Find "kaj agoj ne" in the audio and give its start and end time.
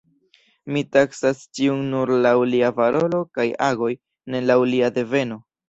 3.39-4.43